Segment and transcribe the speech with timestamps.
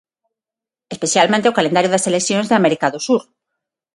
[0.93, 3.21] Especialmente o calendario das seleccións de América do Sur.